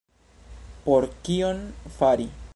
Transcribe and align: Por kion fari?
Por 0.87 1.07
kion 1.29 1.63
fari? 2.01 2.29